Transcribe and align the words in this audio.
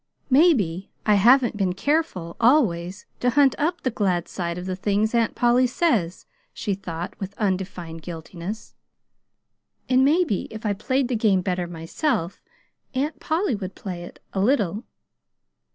"Maybe 0.31 0.89
I 1.05 1.13
haven't 1.13 1.57
been 1.57 1.73
careful, 1.73 2.35
always, 2.39 3.05
to 3.19 3.29
hunt 3.29 3.53
up 3.59 3.81
the 3.81 3.91
glad 3.91 4.27
side 4.27 4.57
of 4.57 4.65
the 4.65 4.75
things 4.75 5.13
Aunt 5.13 5.35
Polly 5.35 5.67
says," 5.67 6.25
she 6.53 6.73
thought 6.73 7.13
with 7.19 7.37
undefined 7.37 8.01
guiltiness; 8.01 8.73
"and 9.87 10.03
maybe 10.03 10.47
if 10.49 10.65
I 10.65 10.73
played 10.73 11.07
the 11.07 11.15
game 11.15 11.41
better 11.41 11.67
myself, 11.67 12.41
Aunt 12.95 13.19
Polly 13.19 13.53
would 13.53 13.75
play 13.75 14.01
it 14.03 14.17
a 14.33 14.39
little. 14.39 14.85